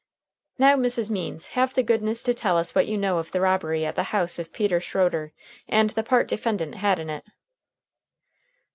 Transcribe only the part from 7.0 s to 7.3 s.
it."